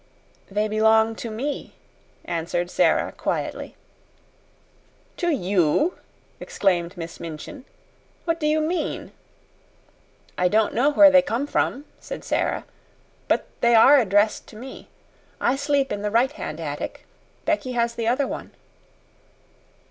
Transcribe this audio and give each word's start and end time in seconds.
"They 0.49 0.67
belong 0.67 1.15
to 1.17 1.29
me," 1.29 1.75
answered 2.25 2.71
Sara, 2.71 3.11
quietly. 3.11 3.75
"To 5.17 5.29
you?" 5.29 5.99
exclaimed 6.39 6.97
Miss 6.97 7.19
Minchin. 7.19 7.65
"What 8.25 8.39
do 8.39 8.47
you 8.47 8.61
mean?" 8.61 9.11
"I 10.39 10.47
don't 10.47 10.73
know 10.73 10.89
where 10.89 11.11
they 11.11 11.21
come 11.21 11.45
from," 11.45 11.85
said 11.99 12.23
Sara, 12.23 12.65
"but 13.27 13.45
they 13.61 13.75
are 13.75 13.99
addressed 13.99 14.47
to 14.47 14.55
me. 14.55 14.87
I 15.39 15.55
sleep 15.55 15.91
in 15.91 16.01
the 16.01 16.09
right 16.09 16.31
hand 16.31 16.59
attic. 16.59 17.05
Becky 17.45 17.73
has 17.73 17.93
the 17.93 18.07
other 18.07 18.25
one." 18.25 18.53